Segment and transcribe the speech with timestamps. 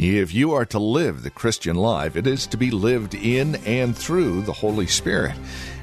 [0.00, 3.98] If you are to live the Christian life, it is to be lived in and
[3.98, 5.34] through the Holy Spirit,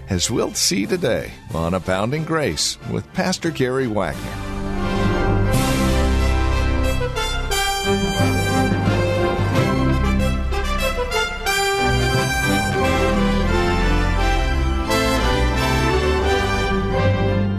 [0.07, 4.21] as we'll see today on Abounding Grace with Pastor Gary Wagner.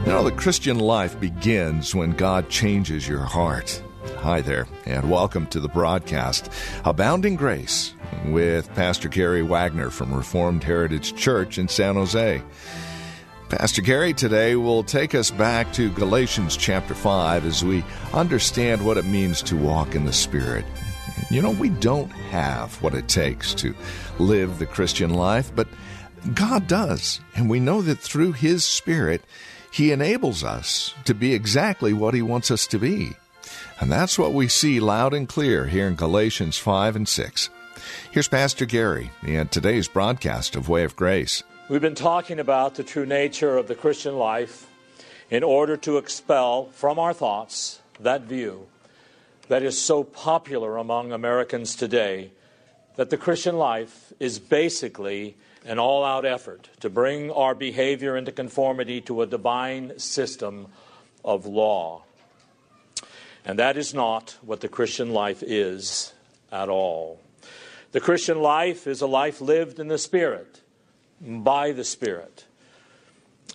[0.06, 3.82] Know, the Christian life begins when God changes your heart.
[4.18, 6.50] Hi there, and welcome to the broadcast
[6.84, 7.92] Abounding Grace
[8.26, 12.42] with Pastor Gary Wagner from Reformed Heritage Church in San Jose.
[13.48, 18.96] Pastor Gary today will take us back to Galatians chapter 5 as we understand what
[18.96, 20.64] it means to walk in the Spirit.
[21.30, 23.74] You know, we don't have what it takes to
[24.18, 25.68] live the Christian life, but
[26.34, 29.22] God does, and we know that through His Spirit,
[29.70, 33.12] He enables us to be exactly what He wants us to be.
[33.78, 37.50] And that's what we see loud and clear here in Galatians 5 and 6.
[38.10, 41.42] Here's Pastor Gary in today's broadcast of Way of Grace.
[41.68, 44.66] We've been talking about the true nature of the Christian life
[45.30, 48.66] in order to expel from our thoughts that view
[49.48, 52.32] that is so popular among Americans today
[52.96, 58.32] that the Christian life is basically an all out effort to bring our behavior into
[58.32, 60.68] conformity to a divine system
[61.24, 62.02] of law.
[63.46, 66.12] And that is not what the Christian life is
[66.50, 67.20] at all.
[67.92, 70.60] The Christian life is a life lived in the Spirit,
[71.20, 72.44] by the Spirit.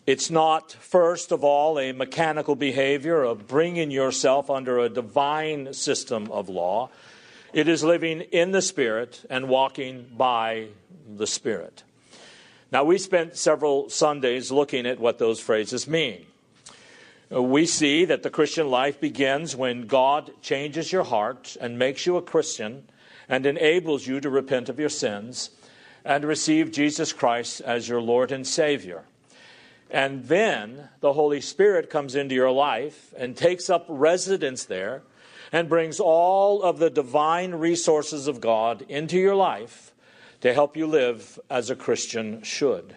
[0.07, 6.31] It's not, first of all, a mechanical behavior of bringing yourself under a divine system
[6.31, 6.89] of law.
[7.53, 10.69] It is living in the Spirit and walking by
[11.05, 11.83] the Spirit.
[12.71, 16.25] Now, we spent several Sundays looking at what those phrases mean
[17.33, 22.05] Uh, we see that the Christian life begins when God changes your heart and makes
[22.05, 22.83] you a Christian
[23.29, 25.51] and enables you to repent of your sins
[26.03, 29.03] and receive Jesus Christ as your Lord and Savior.
[29.89, 35.03] And then the Holy Spirit comes into your life and takes up residence there
[35.53, 39.93] and brings all of the divine resources of God into your life
[40.41, 42.95] to help you live as a Christian should.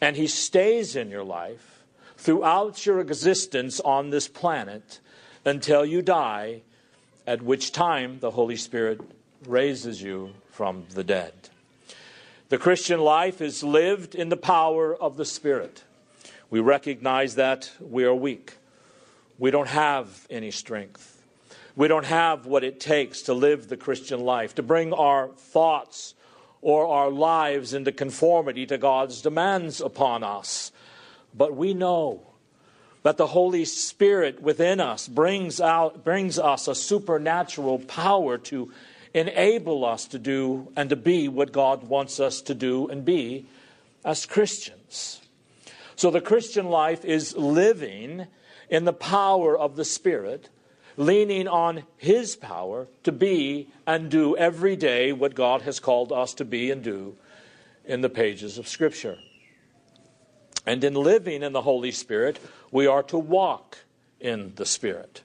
[0.00, 1.69] And He stays in your life
[2.20, 5.00] throughout your existence on this planet
[5.46, 6.60] until you die,
[7.26, 9.00] at which time the Holy Spirit
[9.46, 11.32] raises you from the dead.
[12.50, 15.82] The Christian life is lived in the power of the Spirit.
[16.50, 18.58] We recognize that we are weak.
[19.38, 21.22] We don't have any strength.
[21.74, 26.12] We don't have what it takes to live the Christian life, to bring our thoughts
[26.60, 30.70] or our lives into conformity to God's demands upon us.
[31.34, 32.22] But we know
[33.02, 38.70] that the Holy Spirit within us brings out brings us a supernatural power to
[39.14, 43.46] enable us to do and to be what God wants us to do and be
[44.04, 45.20] as Christians.
[45.96, 48.26] So the Christian life is living
[48.68, 50.48] in the power of the Spirit,
[50.96, 56.34] leaning on His power to be and do every day what God has called us
[56.34, 57.16] to be and do
[57.84, 59.18] in the pages of Scripture.
[60.66, 62.38] And in living in the Holy Spirit,
[62.70, 63.78] we are to walk
[64.20, 65.22] in the Spirit.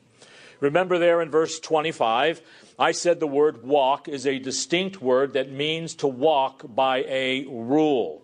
[0.60, 2.42] Remember there in verse 25,
[2.80, 7.46] I said the word walk is a distinct word that means to walk by a
[7.46, 8.24] rule.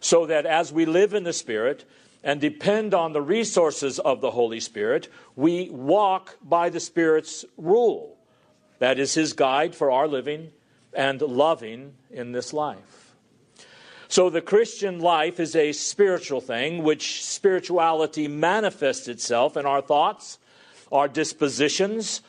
[0.00, 1.84] So that as we live in the Spirit
[2.24, 8.16] and depend on the resources of the Holy Spirit, we walk by the Spirit's rule.
[8.78, 10.50] That is His guide for our living
[10.92, 13.11] and loving in this life.
[14.12, 20.38] So the Christian life is a spiritual thing, which spirituality manifests itself in our thoughts,
[20.92, 22.20] our dispositions,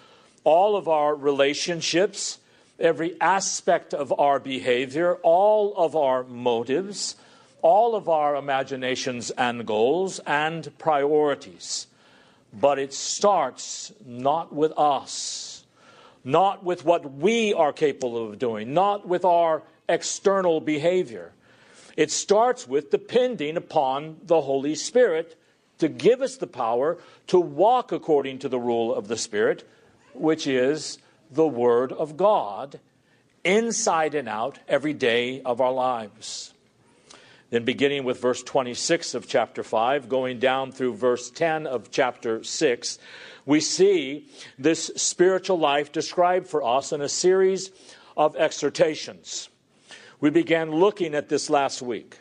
[0.46, 2.40] all of our relationships,
[2.80, 7.18] every aspect of our behavior, all of our motives,
[7.62, 11.88] all of our imaginations and goals and priorities.
[12.54, 15.66] But it starts not with us,
[16.24, 21.34] not with what we are capable of doing, not with our external behavior
[21.96, 25.40] it starts with depending upon the Holy Spirit
[25.80, 26.98] to give us the power
[27.28, 29.68] to walk according to the rule of the Spirit,
[30.14, 30.98] which is
[31.32, 32.80] the Word of God
[33.44, 36.54] inside and out every day of our lives.
[37.50, 42.44] Then, beginning with verse 26 of chapter 5, going down through verse 10 of chapter
[42.44, 43.00] 6,
[43.46, 47.70] we see this spiritual life described for us in a series
[48.18, 49.50] of exhortations.
[50.24, 52.20] We began looking at this last week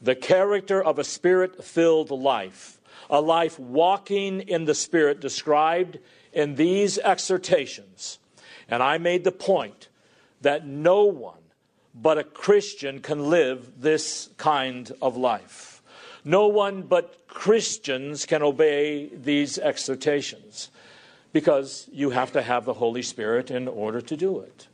[0.00, 5.98] the character of a spirit filled life, a life walking in the Spirit described
[6.32, 8.18] in these exhortations.
[8.70, 9.88] And I made the point
[10.40, 11.42] that no one
[11.94, 15.82] but a Christian can live this kind of life.
[16.24, 20.70] No one but Christians can obey these exhortations
[21.34, 24.68] because you have to have the Holy Spirit in order to do it.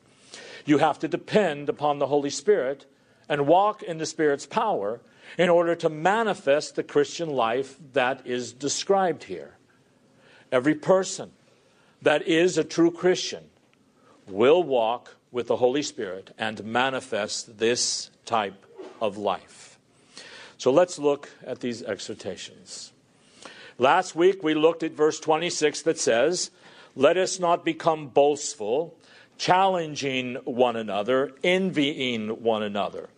[0.69, 2.85] You have to depend upon the Holy Spirit
[3.27, 5.01] and walk in the Spirit's power
[5.39, 9.55] in order to manifest the Christian life that is described here.
[10.53, 11.31] Every person
[12.03, 13.45] that is a true Christian
[14.27, 18.67] will walk with the Holy Spirit and manifest this type
[19.01, 19.79] of life.
[20.59, 22.93] So let's look at these exhortations.
[23.79, 26.51] Last week we looked at verse 26 that says,
[26.95, 28.98] Let us not become boastful,
[29.39, 33.09] challenging one another, envying one another.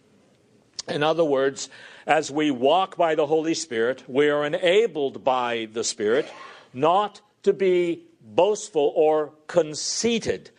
[0.86, 1.68] In other words,
[2.06, 6.30] as we walk by the Holy Spirit, we are enabled by the Spirit
[6.72, 10.50] not to be boastful or conceited,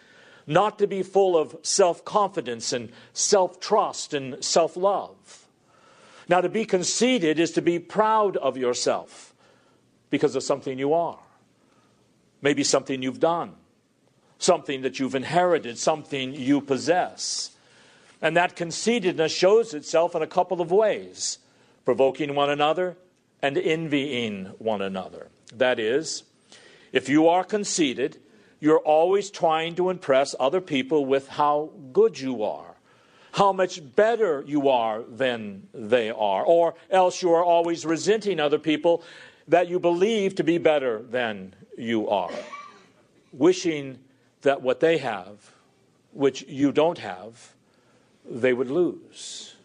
[0.48, 5.46] not to be full of self confidence and self trust and self love.
[6.28, 9.34] Now, to be conceited is to be proud of yourself
[10.10, 11.20] because of something you are,
[12.42, 13.56] maybe something you've done,
[14.42, 17.52] something that you've inherited, something you possess.
[18.22, 21.40] And that conceitedness shows itself in a couple of ways
[21.86, 22.98] provoking one another
[23.42, 25.28] and envying one another.
[25.54, 26.24] That is,
[26.92, 28.20] if you are conceited,
[28.60, 32.76] you're always trying to impress other people with how good you are,
[33.32, 38.60] how much better you are than they are, or else you are always resenting other
[38.60, 39.04] people
[39.48, 42.32] that you believe to be better than you are,
[43.34, 43.98] wishing
[44.42, 45.52] that what they have,
[46.14, 47.54] which you don't have,
[48.30, 49.56] they would lose.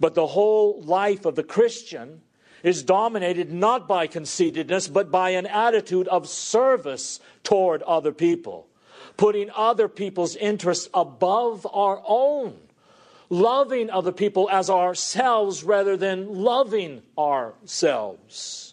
[0.00, 2.22] But the whole life of the Christian
[2.62, 8.68] is dominated not by conceitedness, but by an attitude of service toward other people,
[9.16, 12.56] putting other people's interests above our own,
[13.28, 18.71] loving other people as ourselves rather than loving ourselves.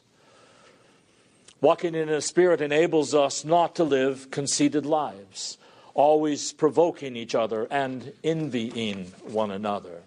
[1.61, 5.57] Walking in the spirit enables us not to live conceited lives,
[5.93, 10.03] always provoking each other and envying one another.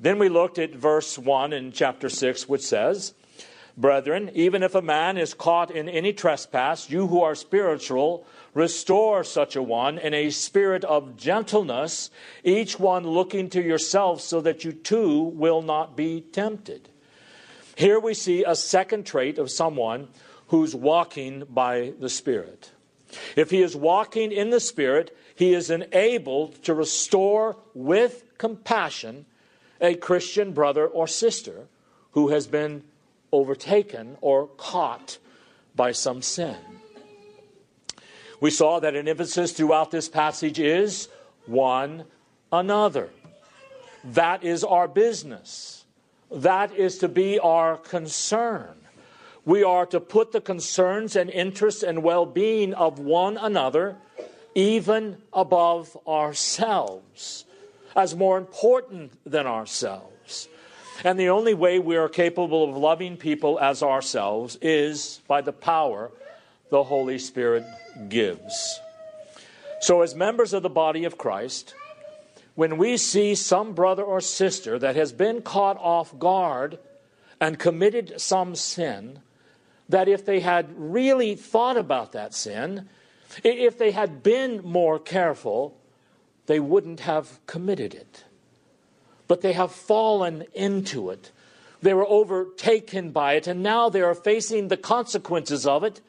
[0.00, 3.12] Then we looked at verse 1 in chapter 6, which says,
[3.76, 9.22] Brethren, even if a man is caught in any trespass, you who are spiritual, restore
[9.22, 12.10] such a one in a spirit of gentleness,
[12.42, 16.88] each one looking to yourself, so that you too will not be tempted.
[17.76, 20.08] Here we see a second trait of someone
[20.54, 22.70] who's walking by the Spirit.
[23.34, 29.26] If he is walking in the Spirit, he is enabled to restore with compassion
[29.80, 31.66] a Christian brother or sister
[32.12, 32.84] who has been
[33.32, 35.18] overtaken or caught
[35.74, 36.54] by some sin.
[38.40, 41.08] We saw that an emphasis throughout this passage is
[41.46, 42.04] one
[42.52, 43.10] another.
[44.04, 45.84] That is our business.
[46.30, 48.83] That is to be our concern.
[49.44, 53.96] We are to put the concerns and interests and well being of one another
[54.54, 57.44] even above ourselves
[57.96, 60.48] as more important than ourselves.
[61.02, 65.52] And the only way we are capable of loving people as ourselves is by the
[65.52, 66.10] power
[66.70, 67.64] the Holy Spirit
[68.08, 68.80] gives.
[69.80, 71.74] So, as members of the body of Christ,
[72.54, 76.78] when we see some brother or sister that has been caught off guard
[77.40, 79.18] and committed some sin,
[79.88, 82.88] that if they had really thought about that sin,
[83.42, 85.76] if they had been more careful,
[86.46, 88.24] they wouldn't have committed it.
[89.26, 91.32] But they have fallen into it.
[91.82, 96.00] They were overtaken by it, and now they are facing the consequences of it.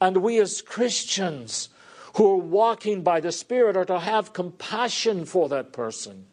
[0.00, 1.70] And we, as Christians
[2.16, 6.26] who are walking by the Spirit, are to have compassion for that person.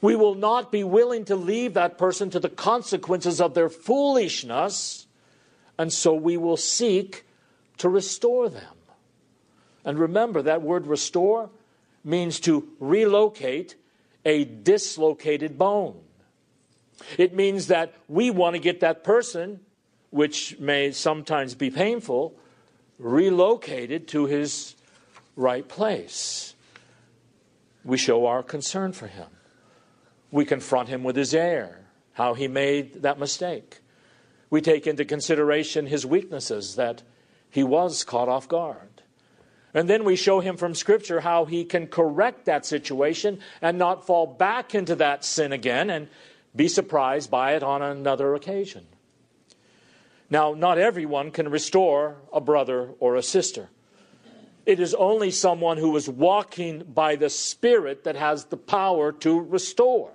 [0.00, 5.06] We will not be willing to leave that person to the consequences of their foolishness,
[5.80, 7.24] and so we will seek
[7.78, 8.74] to restore them.
[9.82, 11.48] And remember that word restore
[12.04, 13.76] means to relocate
[14.26, 15.98] a dislocated bone.
[17.16, 19.60] It means that we want to get that person,
[20.10, 22.34] which may sometimes be painful,
[22.98, 24.74] relocated to his
[25.34, 26.54] right place.
[27.86, 29.28] We show our concern for him.
[30.30, 33.79] We confront him with his error, how he made that mistake.
[34.50, 37.02] We take into consideration his weaknesses, that
[37.48, 39.02] he was caught off guard.
[39.72, 44.06] And then we show him from Scripture how he can correct that situation and not
[44.06, 46.08] fall back into that sin again and
[46.54, 48.86] be surprised by it on another occasion.
[50.28, 53.68] Now, not everyone can restore a brother or a sister.
[54.66, 59.40] It is only someone who is walking by the Spirit that has the power to
[59.40, 60.12] restore.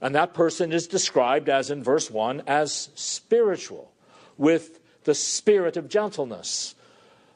[0.00, 3.92] And that person is described as in verse 1 as spiritual,
[4.38, 6.74] with the spirit of gentleness,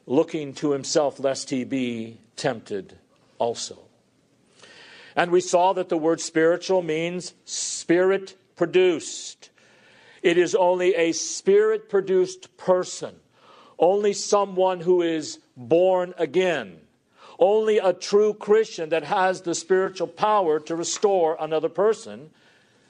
[0.07, 2.97] looking to himself lest he be tempted
[3.37, 3.77] also.
[5.15, 9.49] And we saw that the word spiritual means spirit produced.
[10.21, 13.15] It is only a spirit produced person,
[13.77, 16.79] only someone who is born again,
[17.37, 22.31] only a true Christian that has the spiritual power to restore another person,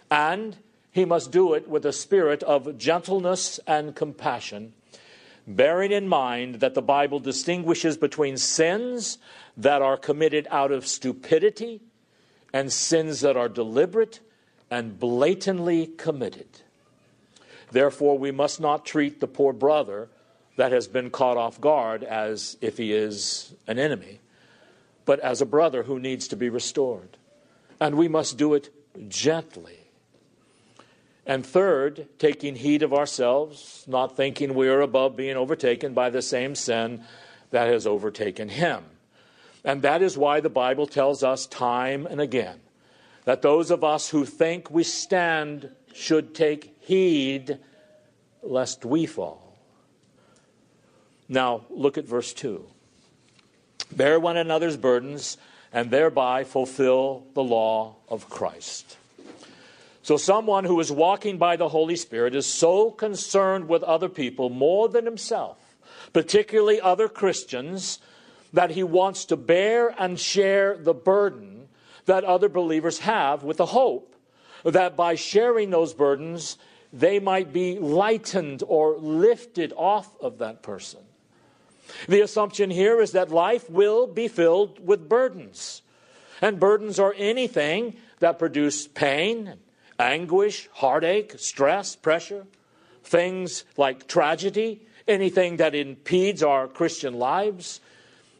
[0.09, 0.57] and
[0.91, 4.73] he must do it with a spirit of gentleness and compassion,
[5.45, 9.17] bearing in mind that the Bible distinguishes between sins
[9.57, 11.81] that are committed out of stupidity
[12.53, 14.21] and sins that are deliberate
[14.71, 16.47] and blatantly committed.
[17.71, 20.09] Therefore, we must not treat the poor brother
[20.55, 24.21] that has been caught off guard as if he is an enemy,
[25.05, 27.17] but as a brother who needs to be restored.
[27.79, 28.69] And we must do it
[29.09, 29.84] gently.
[31.25, 36.21] And third, taking heed of ourselves, not thinking we are above being overtaken by the
[36.21, 37.03] same sin
[37.49, 38.83] that has overtaken him.
[39.63, 42.59] And that is why the Bible tells us time and again
[43.23, 47.57] that those of us who think we stand should take heed
[48.43, 49.57] lest we fall.
[51.27, 52.63] Now, look at verse 2.
[53.91, 55.37] Bear one another's burdens
[55.73, 58.97] and thereby fulfill the law of Christ.
[60.05, 64.51] So, someone who is walking by the Holy Spirit is so concerned with other people
[64.51, 65.57] more than himself,
[66.13, 67.97] particularly other Christians,
[68.53, 71.69] that he wants to bear and share the burden
[72.05, 74.15] that other believers have with the hope
[74.63, 76.59] that by sharing those burdens,
[76.93, 80.99] they might be lightened or lifted off of that person.
[82.07, 85.81] The assumption here is that life will be filled with burdens.
[86.43, 89.55] And burdens are anything that produce pain,
[89.99, 92.45] anguish, heartache, stress, pressure,
[93.03, 97.79] things like tragedy, anything that impedes our Christian lives,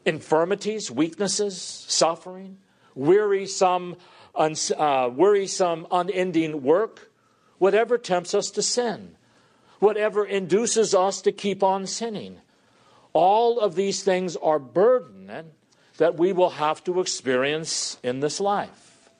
[0.04, 2.58] infirmities, weaknesses, suffering,
[2.94, 3.96] wearisome
[4.36, 7.10] un, uh, worrisome, unending work,
[7.58, 9.16] whatever tempts us to sin,
[9.78, 12.38] whatever induces us to keep on sinning.
[13.12, 15.52] All of these things are burden
[15.96, 19.10] that we will have to experience in this life.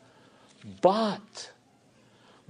[0.82, 1.50] But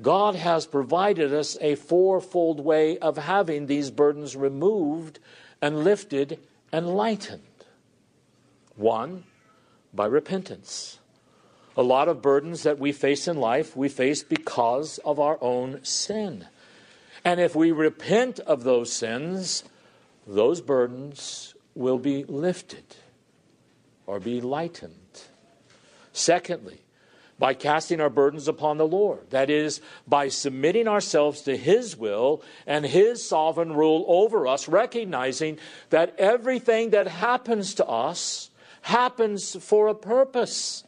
[0.00, 5.19] God has provided us a fourfold way of having these burdens removed
[5.62, 6.38] and lifted
[6.71, 7.43] and lightened.
[8.76, 9.25] One,
[9.95, 10.99] by repentance.
[11.76, 15.83] A lot of burdens that we face in life, we face because of our own
[15.83, 16.47] sin.
[17.25, 19.65] And if we repent of those sins,
[20.26, 22.97] those burdens will be lifted
[24.07, 25.25] or be lightened.
[26.12, 26.86] Secondly,
[27.38, 29.31] by casting our burdens upon the Lord.
[29.31, 35.59] That is, by submitting ourselves to His will and His sovereign rule over us, recognizing
[35.90, 38.50] that everything that happens to us
[38.83, 40.85] happens for a purpose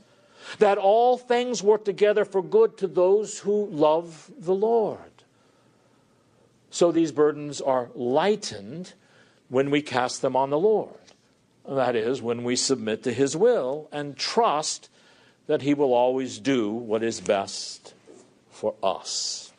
[0.58, 5.00] that all things work together for good to those who love the Lord.
[6.70, 8.94] So these burdens are lightened
[9.48, 10.94] when we cast them on the Lord.
[11.68, 14.88] That is, when we submit to His will and trust
[15.48, 17.94] that He will always do what is best
[18.50, 19.52] for us.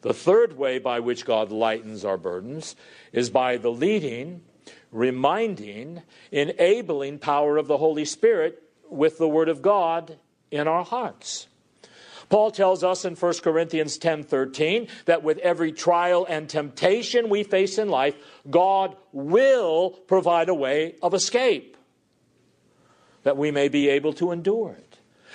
[0.00, 2.74] The third way by which God lightens our burdens
[3.12, 4.42] is by the leading,
[4.90, 6.02] reminding,
[6.32, 10.18] enabling power of the Holy Spirit with the Word of God
[10.50, 11.46] in our hearts.
[12.28, 17.76] Paul tells us in 1 Corinthians 10:13 that with every trial and temptation we face
[17.76, 18.16] in life,
[18.48, 21.76] God will provide a way of escape
[23.22, 24.91] that we may be able to endure it.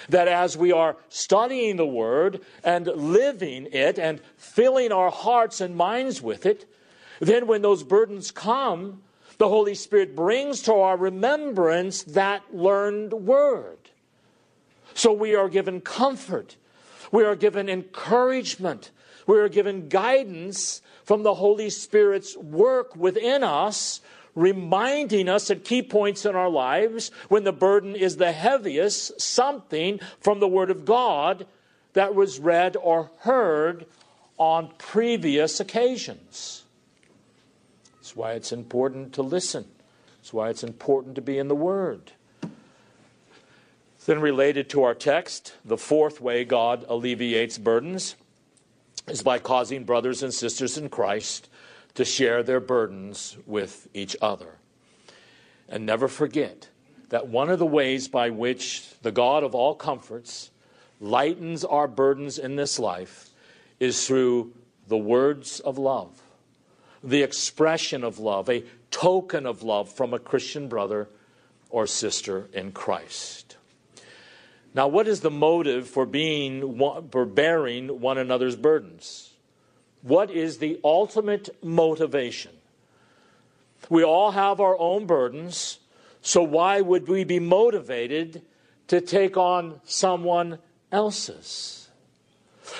[0.09, 5.75] That as we are studying the word and living it and filling our hearts and
[5.75, 6.69] minds with it,
[7.19, 9.01] then when those burdens come,
[9.37, 13.77] the Holy Spirit brings to our remembrance that learned word.
[14.93, 16.55] So we are given comfort,
[17.11, 18.91] we are given encouragement,
[19.27, 24.01] we are given guidance from the Holy Spirit's work within us,
[24.37, 29.99] reminding us at key points in our lives when the burden is the heaviest, something
[30.21, 31.47] from the Word of God
[31.93, 33.87] that was read or heard
[34.37, 36.63] on previous occasions.
[37.95, 39.65] That's why it's important to listen.
[40.17, 42.11] That's why it's important to be in the Word.
[44.05, 48.15] Then, related to our text, the fourth way God alleviates burdens
[49.07, 51.49] is by causing brothers and sisters in Christ
[51.97, 54.59] to share their burdens with each other.
[55.67, 56.69] And never forget
[57.09, 60.51] that one of the ways by which the God of all comforts
[61.01, 63.31] lightens our burdens in this life
[63.79, 64.53] is through
[64.87, 66.21] the words of love,
[67.03, 71.09] the expression of love, a token of love from a Christian brother
[71.71, 73.57] or sister in Christ.
[74.75, 76.77] Now, what is the motive for being
[77.09, 79.33] for bearing one another's burdens?
[80.01, 82.51] What is the ultimate motivation?
[83.89, 85.79] We all have our own burdens,
[86.21, 88.41] so why would we be motivated
[88.87, 90.59] to take on someone
[90.91, 91.89] else's?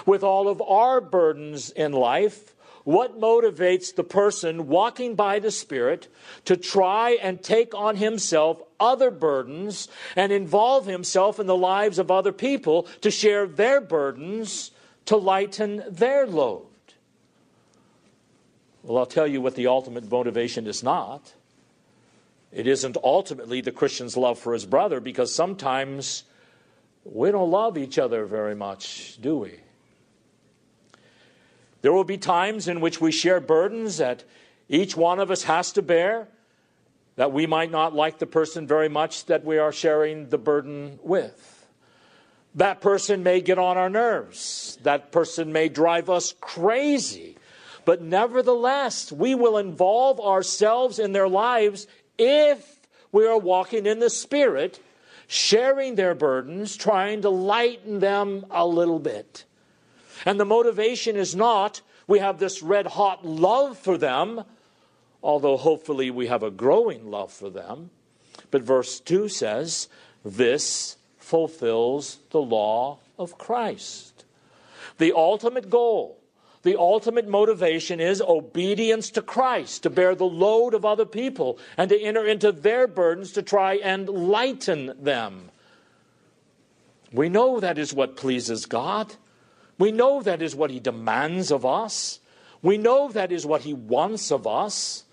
[0.06, 6.08] With all of our burdens in life, what motivates the person walking by the Spirit
[6.46, 12.10] to try and take on himself other burdens and involve himself in the lives of
[12.10, 14.72] other people to share their burdens
[15.06, 16.67] to lighten their load?
[18.88, 21.34] Well, I'll tell you what the ultimate motivation is not.
[22.54, 26.24] It isn't ultimately the Christian's love for his brother because sometimes
[27.04, 29.60] we don't love each other very much, do we?
[31.82, 34.24] There will be times in which we share burdens that
[34.70, 36.30] each one of us has to bear,
[37.18, 40.98] that we might not like the person very much that we are sharing the burden
[41.04, 41.68] with.
[42.56, 44.78] That person may get on our nerves.
[44.84, 47.37] That person may drive us crazy.
[47.88, 52.82] But nevertheless, we will involve ourselves in their lives if
[53.14, 54.82] we are walking in the Spirit,
[55.26, 59.46] sharing their burdens, trying to lighten them a little bit.
[60.26, 64.44] And the motivation is not we have this red hot love for them,
[65.24, 67.92] although hopefully we have a growing love for them.
[68.52, 69.88] But verse 2 says,
[70.26, 74.26] This fulfills the law of Christ.
[74.98, 76.20] The ultimate goal,
[76.64, 81.90] the ultimate motivation is obedience to Christ, to bear the load of other people and
[81.90, 85.52] to enter into their burdens to try and lighten them.
[87.12, 89.16] We know that is what pleases God.
[89.78, 92.20] We know that is what He demands of us.
[92.62, 95.06] We know that is what He wants of us.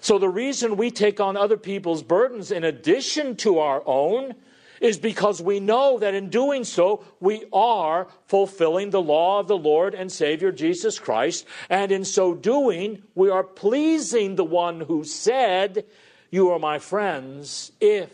[0.00, 4.34] So the reason we take on other people's burdens in addition to our own
[4.80, 9.56] is because we know that in doing so, we are fulfilling the law of the
[9.56, 11.46] Lord and Savior Jesus Christ.
[11.68, 15.84] And in so doing, we are pleasing the one who said,
[16.30, 18.10] You are my friends if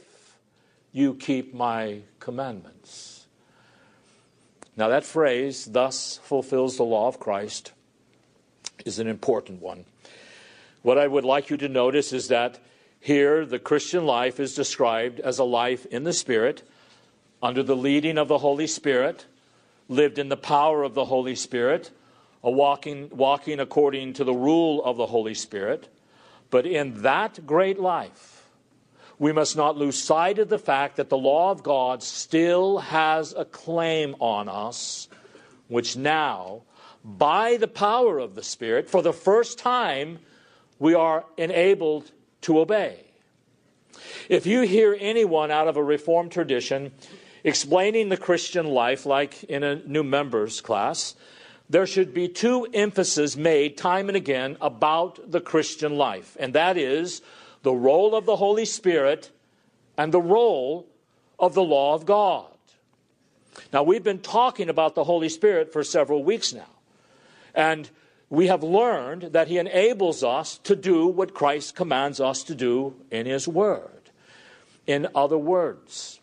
[0.92, 3.26] you keep my commandments.
[4.76, 7.72] Now, that phrase, thus fulfills the law of Christ,
[8.84, 9.84] is an important one.
[10.82, 12.58] What I would like you to notice is that
[13.04, 16.62] here the Christian life is described as a life in the Spirit,
[17.42, 19.26] under the leading of the Holy Spirit,
[19.90, 21.90] lived in the power of the Holy Spirit,
[22.42, 25.86] a walking, walking according to the rule of the Holy Spirit.
[26.48, 28.48] But in that great life,
[29.18, 33.34] we must not lose sight of the fact that the law of God still has
[33.34, 35.08] a claim on us,
[35.68, 36.62] which now,
[37.04, 40.20] by the power of the Spirit, for the first time,
[40.78, 42.10] we are enabled
[42.44, 43.00] to obey.
[44.28, 46.92] If you hear anyone out of a Reformed tradition
[47.42, 51.14] explaining the Christian life, like in a new members class,
[51.68, 56.76] there should be two emphases made time and again about the Christian life, and that
[56.76, 57.22] is
[57.62, 59.30] the role of the Holy Spirit
[59.96, 60.86] and the role
[61.38, 62.46] of the law of God.
[63.72, 66.68] Now, we've been talking about the Holy Spirit for several weeks now,
[67.54, 67.88] and
[68.34, 72.96] we have learned that He enables us to do what Christ commands us to do
[73.10, 74.10] in His Word.
[74.86, 76.20] In other words,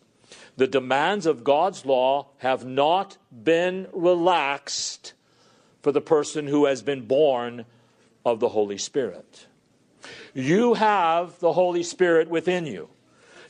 [0.56, 5.14] the demands of God's law have not been relaxed
[5.80, 7.64] for the person who has been born
[8.24, 9.46] of the Holy Spirit.
[10.34, 12.88] You have the Holy Spirit within you.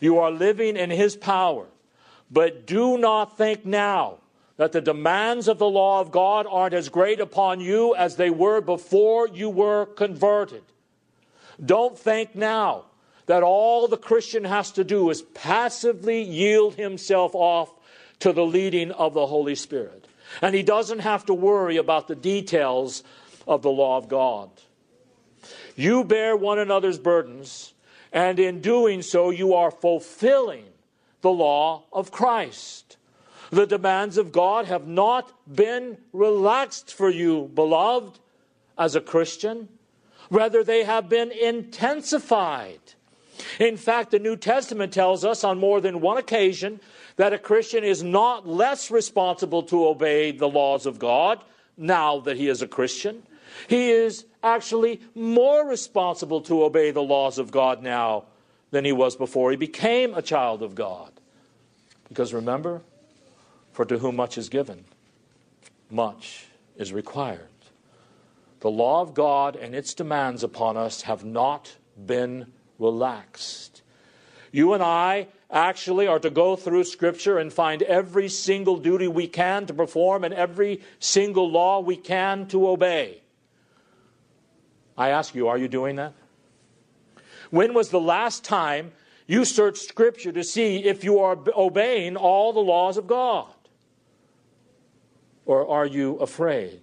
[0.00, 1.66] You are living in His power.
[2.30, 4.21] But do not think now
[4.56, 8.30] that the demands of the law of God aren't as great upon you as they
[8.30, 10.62] were before you were converted.
[11.64, 12.84] Don't think now
[13.26, 17.72] that all the Christian has to do is passively yield himself off
[18.18, 20.06] to the leading of the Holy Spirit.
[20.40, 23.02] And he doesn't have to worry about the details
[23.46, 24.50] of the law of God.
[25.76, 27.74] You bear one another's burdens,
[28.12, 30.66] And in doing so, you are fulfilling
[31.22, 32.98] the law of Christ.
[33.52, 38.18] The demands of God have not been relaxed for you, beloved,
[38.78, 39.68] as a Christian.
[40.30, 42.80] Rather, they have been intensified.
[43.60, 46.80] In fact, the New Testament tells us on more than one occasion
[47.16, 51.44] that a Christian is not less responsible to obey the laws of God
[51.76, 53.22] now that he is a Christian.
[53.68, 58.24] He is actually more responsible to obey the laws of God now
[58.70, 61.12] than he was before he became a child of God.
[62.08, 62.80] Because remember,
[63.72, 64.84] for to whom much is given,
[65.90, 67.48] much is required.
[68.60, 73.82] The law of God and its demands upon us have not been relaxed.
[74.52, 79.26] You and I actually are to go through Scripture and find every single duty we
[79.26, 83.22] can to perform and every single law we can to obey.
[84.96, 86.12] I ask you, are you doing that?
[87.50, 88.92] When was the last time
[89.26, 93.52] you searched Scripture to see if you are obeying all the laws of God?
[95.44, 96.80] Or are you afraid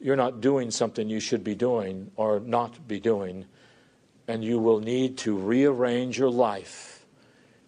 [0.00, 3.46] you're not doing something you should be doing or not be doing,
[4.26, 7.06] and you will need to rearrange your life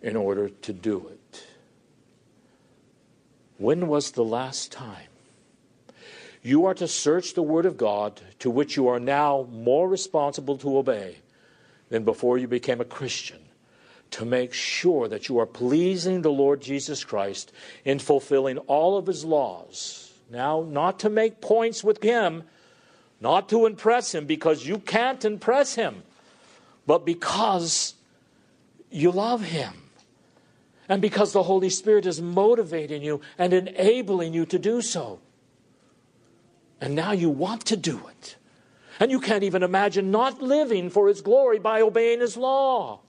[0.00, 1.46] in order to do it?
[3.58, 5.06] When was the last time?
[6.42, 10.58] You are to search the Word of God, to which you are now more responsible
[10.58, 11.18] to obey
[11.88, 13.38] than before you became a Christian,
[14.12, 17.52] to make sure that you are pleasing the Lord Jesus Christ
[17.84, 20.12] in fulfilling all of His laws.
[20.30, 22.44] Now, not to make points with Him,
[23.20, 26.02] not to impress Him, because you can't impress Him,
[26.86, 27.94] but because
[28.90, 29.72] you love Him.
[30.88, 35.20] And because the Holy Spirit is motivating you and enabling you to do so.
[36.80, 38.36] And now you want to do it.
[39.00, 43.00] And you can't even imagine not living for His glory by obeying His law.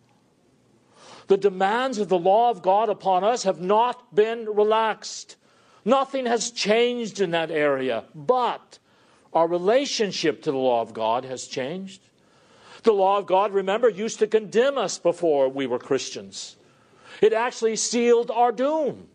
[1.33, 5.35] The demands of the law of God upon us have not been relaxed.
[5.83, 8.77] Nothing has changed in that area, but
[9.33, 12.03] our relationship to the law of God has changed.
[12.83, 16.55] The law of God, remember, used to condemn us before we were Christians.
[17.19, 19.07] It actually sealed our doom.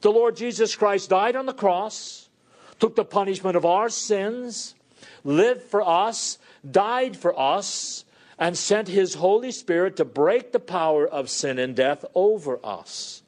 [0.00, 2.28] The Lord Jesus Christ died on the cross
[2.78, 4.76] took the punishment of our sins,
[5.24, 6.38] lived for us,
[6.70, 8.04] died for us,
[8.42, 13.22] and sent his Holy Spirit to break the power of sin and death over us.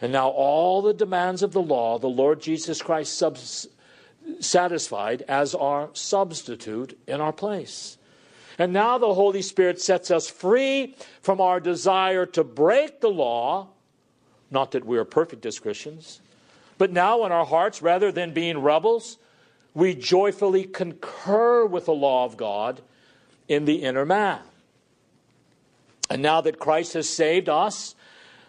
[0.00, 3.68] And now, all the demands of the law, the Lord Jesus Christ subs-
[4.40, 7.98] satisfied as our substitute in our place.
[8.58, 13.68] And now the Holy Spirit sets us free from our desire to break the law.
[14.50, 16.22] Not that we are perfect as Christians,
[16.78, 19.18] but now in our hearts, rather than being rebels,
[19.74, 22.80] we joyfully concur with the law of God
[23.48, 24.40] in the inner man.
[26.08, 27.94] And now that Christ has saved us,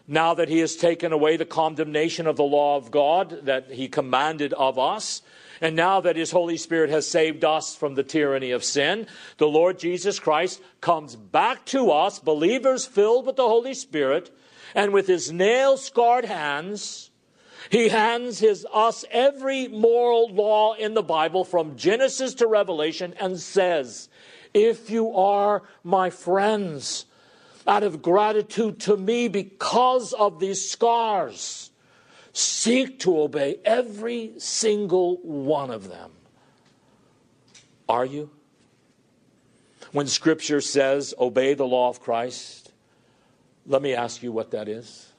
[0.08, 3.88] now that he has taken away the condemnation of the law of God that he
[3.88, 5.22] commanded of us,
[5.60, 9.08] and now that his Holy Spirit has saved us from the tyranny of sin,
[9.38, 14.36] the Lord Jesus Christ comes back to us, believers filled with the Holy Spirit,
[14.76, 17.10] and with his nail scarred hands,
[17.70, 23.40] he hands his, us every moral law in the Bible from Genesis to Revelation and
[23.40, 24.10] says,
[24.54, 27.06] If you are my friends,
[27.68, 31.70] out of gratitude to me because of these scars,
[32.32, 36.12] seek to obey every single one of them.
[37.90, 38.30] Are you?
[39.92, 42.72] When Scripture says, obey the law of Christ,
[43.66, 45.12] let me ask you what that is.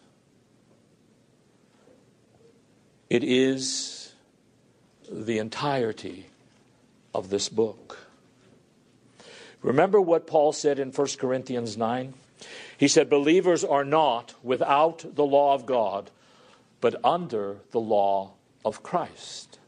[3.11, 4.13] It is
[5.11, 6.27] the entirety
[7.15, 8.08] of this book.
[9.63, 12.15] Remember what Paul said in 1 Corinthians 9?
[12.77, 16.11] He said, Believers are not without the law of God,
[16.81, 18.33] but under the law
[18.65, 19.59] of Christ.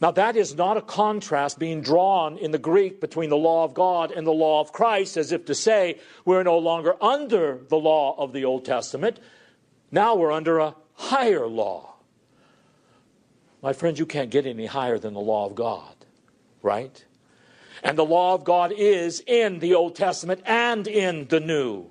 [0.00, 3.74] Now, that is not a contrast being drawn in the Greek between the law of
[3.74, 7.78] God and the law of Christ, as if to say we're no longer under the
[7.78, 9.18] law of the Old Testament.
[9.90, 11.94] Now we're under a higher law.
[13.62, 15.94] My friends, you can't get any higher than the law of God,
[16.60, 17.02] right?
[17.84, 21.86] And the law of God is in the Old Testament and in the New.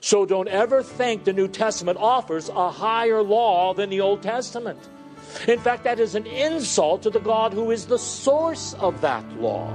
[0.00, 4.78] So don't ever think the New Testament offers a higher law than the Old Testament.
[5.48, 9.24] In fact, that is an insult to the God who is the source of that
[9.40, 9.74] law.